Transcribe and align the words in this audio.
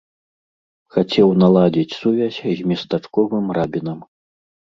Хацеў 0.95 1.27
наладзіць 1.41 1.97
сувязь 1.99 2.39
з 2.57 2.71
местачковым 2.71 3.45
рабінам. 3.61 3.99